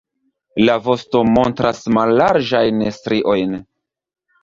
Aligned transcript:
La 0.69 0.77
vosto 0.85 1.21
montras 1.35 1.83
mallarĝajn 1.99 2.85
striojn. 3.01 3.59